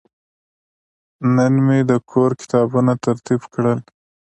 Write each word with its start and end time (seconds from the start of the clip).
نن 1.35 1.53
مې 1.65 1.79
د 1.89 1.91
کور 2.11 2.31
کتابونه 2.41 2.93
ترتیب 3.05 3.41
کړل. 3.53 3.79